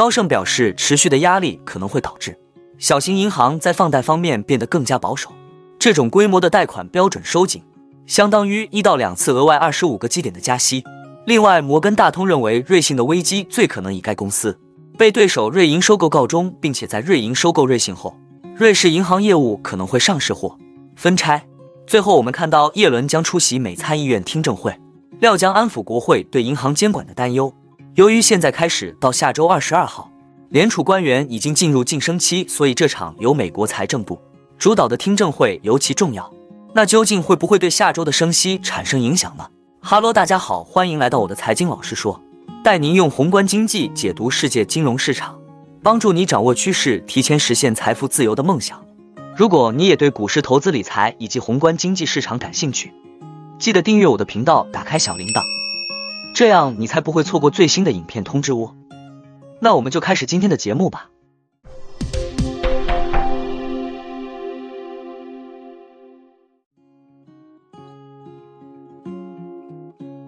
[0.00, 2.34] 高盛表示，持续的压力可能会导致
[2.78, 5.30] 小型银行在放贷方面变得更加保守。
[5.78, 7.62] 这种规模的贷款标准收紧，
[8.06, 10.82] 相当于一到两次额外二十五个基点的加息。
[11.26, 14.58] 另外，摩根大通认为，瑞信的危机最可能以该公司
[14.96, 18.16] 被对手瑞银收购告终，并且在瑞银收购瑞信后，
[18.56, 20.56] 瑞士银行业务可能会上市或
[20.96, 21.44] 分拆。
[21.86, 24.74] 最后，我们看到耶伦将出席美参议院听证会，
[25.18, 27.52] 料将安抚国会对银行监管的担忧。
[28.00, 30.10] 由于现在开始到下周二十二号，
[30.48, 34.18] 联储官员已经进入晋升期，所以这场由美国财政部
[34.56, 36.32] 主导的听证会尤其重要。
[36.72, 39.46] 那究竟会不会对下周的升息产生影响呢？
[39.82, 42.18] 哈喽，大家好，欢迎来到我的财经老师说，
[42.64, 45.38] 带您用宏观经济解读世界金融市场，
[45.82, 48.82] 帮助你掌握趋势，提前实现财富自由的梦想。
[49.36, 52.94] 如果你也对股市投资理财以及宏观经济市场感兴趣，
[53.58, 55.42] 记得订阅我的频道，打开小铃铛，
[56.40, 58.74] 这样你才不会错过最新的影片通知哦。
[59.60, 61.10] 那我们就开始今天的节目吧。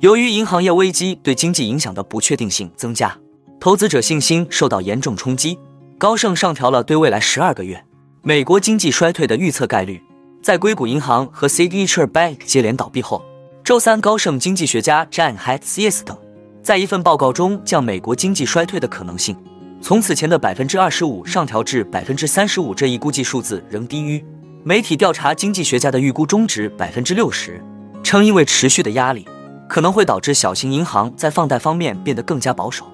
[0.00, 3.16] 由于银行业危机对经济影响的不确定性增加，
[3.58, 5.58] 投资者信心受到严重冲击。
[5.96, 7.82] 高盛上调了对未来十二个月
[8.20, 10.02] 美国经济衰退的预测概率。
[10.42, 13.24] 在硅谷银行和 Signature Bank 接连倒闭后，
[13.64, 16.14] 周三高盛经济学家 Jan Hatzius 等
[16.62, 19.34] 在一份报告中将美国经济衰退的可能性
[19.80, 22.74] 从此前的百分之二十五上调至百分之三十五。
[22.74, 24.22] 这一估计数字仍低于
[24.64, 27.58] 媒体调查经济学家的预估中值百分之六十，
[28.02, 29.26] 称因为持续的压力。
[29.66, 32.84] 可能会导致小型银行在放贷方面变得更加保守，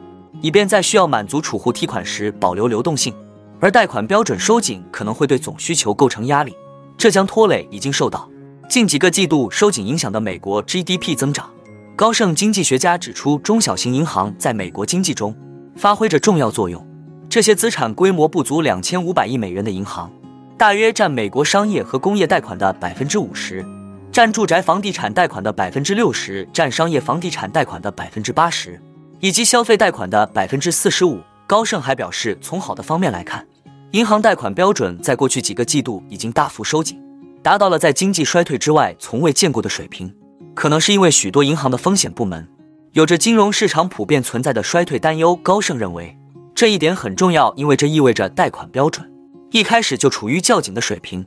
[0.40, 3.12] 以便在需要满足储户提款时保留流动性。
[3.58, 6.55] 而贷款标准收紧可能会对总需求构成压力，
[6.96, 8.30] 这将拖累已经受到
[8.70, 11.50] 近几个季度收紧影响的美国 GDP 增长。
[11.96, 15.34] 高盛经济学家指出，中小型银行在美国经济中
[15.74, 16.86] 发挥着重要作用。
[17.28, 20.08] 这些资产规模不足两千五百亿美元的银行，
[20.56, 23.66] 大约占美国商业和工业贷款的百分之五十。
[24.12, 28.80] 占住宅房地产贷款的百分之六十，占商业房地产贷款的百分之八十，
[29.18, 31.18] 以及消费贷款的百分之四十五。
[31.45, 33.45] 高盛还表示，从好的方面来看，
[33.90, 37.02] 银行贷款标准在过去几个季度已经大幅收紧，
[37.42, 40.14] 达到了在经济衰退之外从未见过的水平。
[40.55, 42.46] 可能是因为许多银行的风险部门
[42.92, 45.34] 有着金融市场普遍存在的衰退担忧。
[45.36, 46.17] 高盛认为
[46.55, 49.11] 这一点很重要，因为这意味着贷款标准
[49.51, 51.27] 一开始就处于较紧的水平。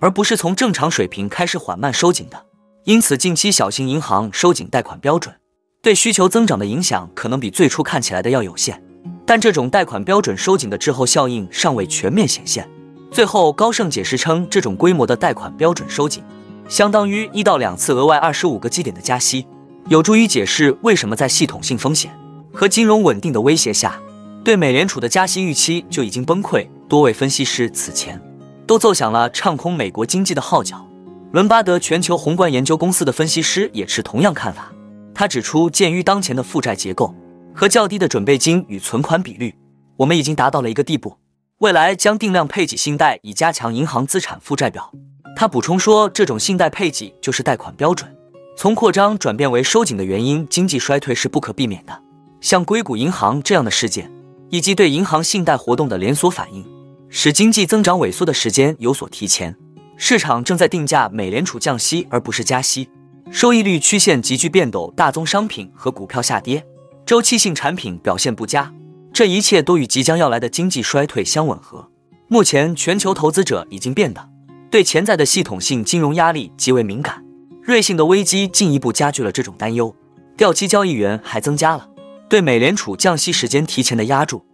[0.00, 2.44] 而不是从正常水平开始缓慢收紧的，
[2.84, 5.34] 因此近期小型银行收紧贷款标准，
[5.80, 8.82] 对需求增长的影响可能比最初看起来的要有限。
[9.24, 12.68] 但这种贷款标准收紧的滞后效应尚未全面显现。
[13.14, 16.20] 最后，高盛解释称，这种规模的贷款标准收紧，
[16.68, 19.46] 相当于一到两次额外二十五个基点的加息，
[19.88, 22.10] 有助于解释为什么在系统性风险
[22.52, 24.00] 和金融稳定的威胁下，
[24.42, 26.66] 对美联储的加息预期就已经崩溃。
[26.88, 28.20] 多位分析师此前。
[28.66, 30.84] 都奏响了唱空美国经济的号角。
[31.30, 34.72] 伦巴德全球宏观研究公司的分析师也持同样看法。
[35.14, 37.14] 他指出，鉴于当前的负债结构
[37.54, 39.54] 和较低的准备金与存款比率，
[39.98, 41.16] 我们已经达到了一个地步，
[41.64, 44.92] 未来将定量配给信贷以加强银行资产负债表。
[45.34, 48.14] 他补充说，这种信贷配给就是贷款标准
[48.54, 50.46] 从扩张转变为收紧的原因。
[50.50, 51.98] 经济衰退是不可避免的，
[52.42, 54.12] 像硅谷银行这样的事件，
[54.50, 56.62] 以及对银行信贷活动的连锁反应。
[57.08, 59.56] 使经济增长萎缩的时间有所提前，
[59.96, 62.90] 市场正在定价美联储降息而不是加息，
[63.30, 66.62] 收益率曲线急剧变陡，大宗商品和股票下跌，
[67.06, 68.70] 周期性产品表现不佳，
[69.14, 71.88] 这一切都与即将要来的经济衰退相吻合。
[72.26, 74.28] 目前，全球投资者已经变得
[74.68, 77.24] 对潜在的系统性金融压力极为敏感，
[77.62, 79.94] 瑞信的危机进一步加剧了这种担忧。
[80.36, 81.88] 掉期交易员还增加了
[82.28, 84.44] 对美联储降息时间提前的压注。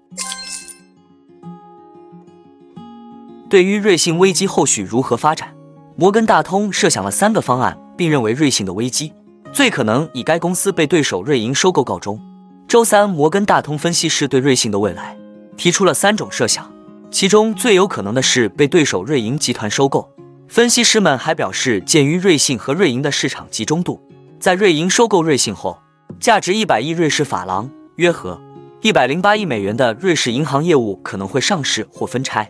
[3.48, 5.56] 对于瑞信危机后续如何发展，
[5.96, 9.14] 摩根大通设想了三个方案，并认为瑞信的危机
[9.54, 12.20] 最可能以该公司被对手瑞银收购告终。
[12.70, 15.18] 周三，摩根大通分析师对瑞信的未来
[15.56, 16.72] 提出了三种设想，
[17.10, 20.08] 其中最有可能的是被对手瑞银集团收购。
[20.46, 24.00] 分析师们还表示，鉴于瑞信和瑞银的市场集中度，
[24.38, 25.80] 在瑞银收购瑞信后，
[26.20, 27.68] 价值一百亿瑞士法郎
[27.98, 28.40] （约合
[28.82, 32.48] 一百零八亿美元）的瑞士银行业务可能会上市或分拆。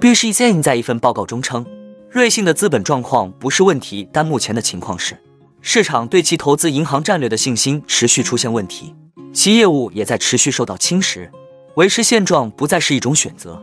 [0.00, 1.64] b s h 在一份报告中称，
[2.10, 5.16] 瑞信的资本状况不是问题，但目前的情况是，
[5.62, 8.94] 市场对其投资银行战略的信心持续出现问题，
[9.32, 11.28] 其业务也在持续受到侵蚀，
[11.74, 13.60] 维持现状不再是一种选择。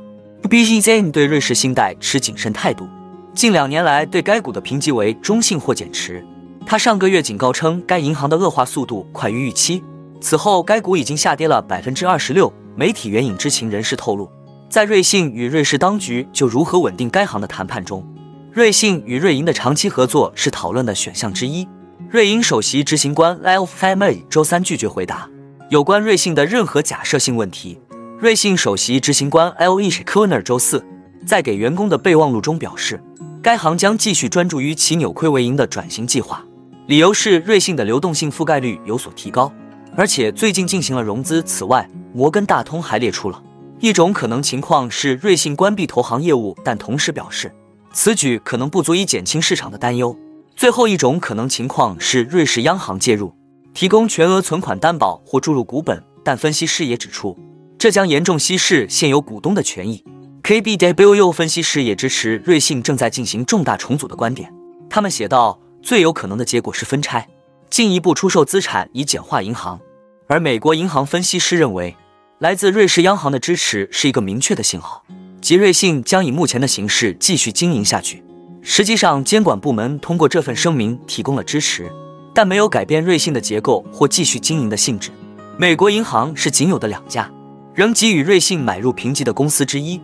[0.47, 2.88] b s h 对瑞士信贷持谨慎态度，
[3.33, 6.23] 近两年来对该股的评级为中性或减持。
[6.65, 9.83] 他上个月警告称，该银行的恶化速度快于预期。
[10.21, 12.51] 此后，该股已经下跌了百分之二十六。
[12.75, 14.29] 媒体援引知情人士透露，
[14.69, 18.05] 在瑞信与瑞士当局就如何稳定该行的谈判中，
[18.51, 21.67] 瑞信与瑞银的长期合作是讨论的选项之一。
[22.09, 25.30] 瑞银首席执行官 Lyle f a m y 周三拒绝回答
[25.69, 27.77] 有关瑞信的任何假设性问题。
[28.18, 29.81] 瑞信首席执行官 L.
[29.81, 29.89] E.
[29.89, 30.81] Kerner 周四
[31.25, 33.04] 在给员工的备忘录中表示，
[33.44, 36.42] 该行将继续专注于其扭亏为盈的转型计划，
[36.86, 39.51] 理由是瑞信的流动性覆盖率有所提高，
[39.98, 41.44] 而且最近进行了融资。
[41.44, 43.44] 此外，摩根大通还列出了
[43.81, 47.54] 一种可能情况是瑞信关闭投行业务，但同时表示
[47.92, 50.18] 此举可能不足以减轻市场的担忧。
[50.57, 53.31] 最后一种可能情况是瑞士央行介入，
[53.75, 57.38] 提供全额存款担保或注入股本，但分析师也指出，
[57.77, 60.04] 这将严重稀释现有股东的权益。
[60.42, 64.51] KBW 分析师也支持瑞信正在进行重大重组的观点。
[64.89, 67.27] 他们写道，最有可能的结果是分拆，
[67.69, 69.80] 进一步出售资产以简化银行。
[70.25, 71.95] 而美国银行分析师认为，
[72.39, 75.06] 来自瑞士央行的支持是一个明确的信号，
[75.39, 78.24] 即瑞信将以目前的形式继续经营下去。
[78.69, 81.89] 实际上，监管部门通过这份声明提供了支持，
[82.33, 85.09] 但没有改变瑞信的结构或继续经营的性质。
[85.57, 87.31] 美国银行是仅有的两家
[87.73, 90.01] 仍给予瑞信买入评级的公司之一。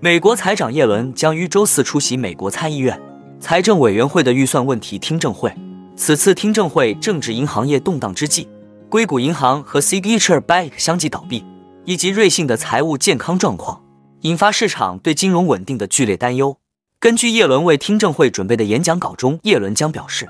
[0.00, 2.98] 美国财长耶伦将于周四出席美国参议院
[3.38, 5.54] 财政委员会的预算问题听证会。
[5.94, 8.48] 此次听证会正值银行业动荡之际，
[8.88, 11.44] 硅谷银行和 Signature Bank 相继倒闭，
[11.84, 13.85] 以及瑞信的财务健康状况。
[14.26, 16.58] 引发市场对金融稳定的剧烈担忧。
[16.98, 20.26] 根据叶伦为听证会准备的演讲稿中，叶伦将表示：“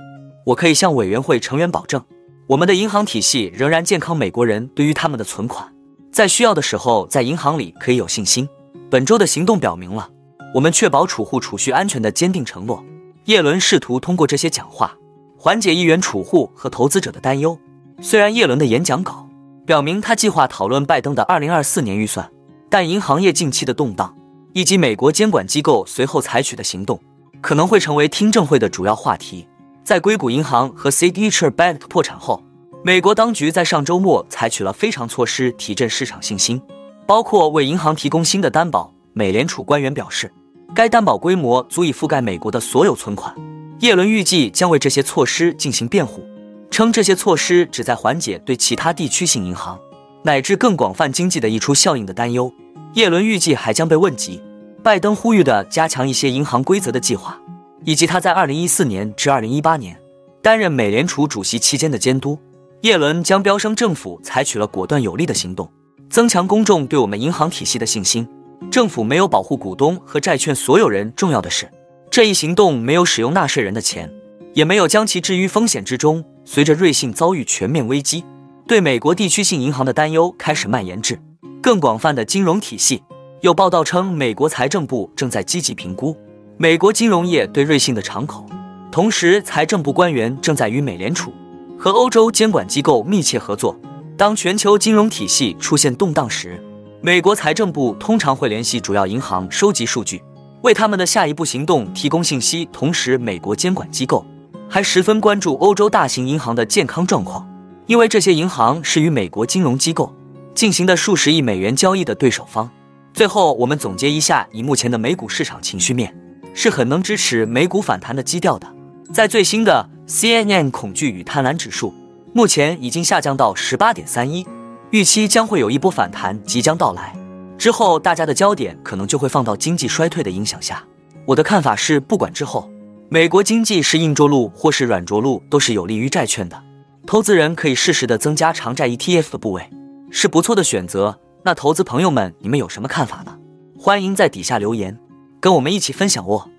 [0.49, 2.05] 我可以向委员会成员保证，
[2.49, 4.15] 我们的银行体系仍然健康。
[4.15, 5.73] 美国人对于他们的存款，
[6.13, 8.47] 在需要的时候在银行里可以有信心。
[8.91, 10.11] 本周的行动表明了
[10.53, 12.85] 我们确保储户储蓄安全的坚定承诺。”
[13.25, 14.95] 叶伦试图通过这些讲话
[15.39, 17.59] 缓解议员、储户和投资者的担忧。
[18.03, 19.27] 虽然叶伦的演讲稿
[19.65, 22.31] 表明他计划讨论拜登的2024年预算。
[22.69, 24.15] 但银行业近期的动荡，
[24.53, 27.01] 以及美国监管机构随后采取的行动，
[27.41, 29.47] 可能会成为听证会的主要话题。
[29.85, 32.43] 在硅谷银行和 Signature Bank 破产后，
[32.85, 36.61] 美国当局在上周末采取了非常措施提振市场信心，
[37.07, 38.93] 包括为银行提供新的担保。
[39.13, 40.33] 美联储官员表示，
[40.75, 43.35] 该担保规模足以覆盖美国的所有存款。
[43.81, 46.23] 耶伦预计将为这些措施进行辩护，
[46.71, 49.79] 称这些措施旨在缓解对其他地区性银行。
[50.27, 52.53] 乃至更广泛经济的溢出效应的担忧。
[52.95, 54.43] 耶伦预计还将被问及
[54.83, 57.39] 拜登呼吁的加强一些银行规则的计划，
[57.85, 59.97] 以及他在2014年至2018年
[60.43, 62.37] 担任美联储主席期间的监督。
[62.81, 65.71] 耶伦将飙升政府采取了果断有力的行动，
[66.11, 68.27] 增强公众对我们银行体系的信心。
[68.69, 71.13] 政府没有保护股东和债券所有人。
[71.15, 71.71] 重要的是，
[72.11, 74.13] 这一行动没有使用纳税人的钱，
[74.55, 76.25] 也没有将其置于风险之中。
[76.45, 78.25] 随着瑞信遭遇全面危机。
[78.67, 81.21] 对美国地区性银行的担忧开始蔓延至
[81.63, 83.01] 更广泛的金融体系。
[83.41, 86.17] 有报道称，美国财政部正在积极评估
[86.57, 88.45] 美国金融业对瑞信的敞口。
[88.91, 91.33] 同时，财政部官员正在与美联储
[91.79, 93.79] 和欧洲监管机构密切合作。
[94.17, 96.61] 当全球金融体系出现动荡时，
[97.01, 100.21] 美国财政部通常会联系主要银行收集数据，
[100.63, 102.69] 为他们的下一步行动提供信息。
[102.73, 104.27] 同时，美国监管机构
[104.69, 107.47] 还十分关注欧洲大型银行的健康状况。
[107.87, 110.13] 因为这些银行是与美国金融机构
[110.55, 112.69] 进行的数十亿美元交易的对手方。
[113.13, 116.15] 最后，我们总结一下，以目前的美股市场情绪面，
[116.53, 118.67] 是很能支持美股反弹的基调的。
[119.13, 121.95] 在最新的 CNN 恐惧与贪婪指数，
[122.35, 124.47] 目前已经下降到十八点三一，
[124.91, 127.15] 预期将会有一波反弹即将到来。
[127.57, 130.85] 之后，大家的焦点可能就会放到经济衰退的影响下。
[131.25, 132.69] 我的看法是，不管之后
[133.09, 136.63] 美国经济是硬着陆或是软着陆，都是有利于债券的。
[137.07, 139.71] 投资人可以适时的增加长债 ETF 的部位，
[140.11, 141.21] 是不错的选择。
[141.45, 143.39] 那投资朋友们，你们有什么看法呢？
[143.79, 144.99] 欢迎在底下留言，
[145.41, 146.51] 跟我们一起分享哦。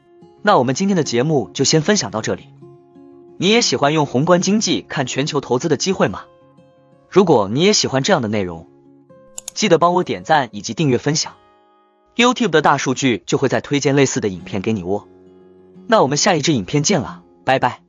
[0.43, 2.45] 那我们今天的节目就先分享到这里。
[3.37, 6.23] 你也喜欢用宏观经济看全球投资的机会吗？
[7.09, 8.67] 如果你也喜欢这样的内容，
[9.53, 11.33] 记得帮我点赞以及订阅分享
[12.15, 15.03] ，YouTube 的大数据就会再推荐类似的影片给你哦。
[15.87, 17.86] 那我们下一支影片见了，拜拜。